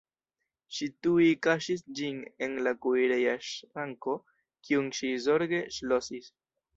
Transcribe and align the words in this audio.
Ŝi 0.75 0.85
tuj 1.07 1.25
kaŝis 1.47 1.83
ĝin 1.99 2.23
en 2.45 2.55
la 2.67 2.73
kuireja 2.85 3.35
ŝranko, 3.49 4.15
kiun 4.69 4.89
ŝi 5.01 5.11
zorge 5.27 5.61
ŝlosis. 5.77 6.31